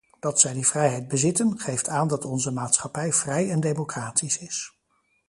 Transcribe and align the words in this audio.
Dat 0.19 0.39
zij 0.39 0.53
die 0.53 0.67
vrijheid 0.67 1.07
bezitten, 1.07 1.59
geeft 1.59 1.87
aan 1.87 2.07
dat 2.07 2.25
onze 2.25 2.51
maatschappij 2.51 3.13
vrij 3.13 3.49
en 3.51 3.59
democratisch 3.59 4.37
is. 4.37 4.73